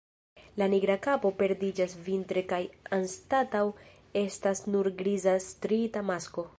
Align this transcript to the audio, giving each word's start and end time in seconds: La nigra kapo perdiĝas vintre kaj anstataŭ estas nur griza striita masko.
La 0.61 0.67
nigra 0.73 0.95
kapo 1.07 1.31
perdiĝas 1.41 1.93
vintre 2.07 2.43
kaj 2.53 2.61
anstataŭ 2.99 3.65
estas 4.27 4.67
nur 4.77 4.95
griza 5.05 5.41
striita 5.51 6.07
masko. 6.13 6.49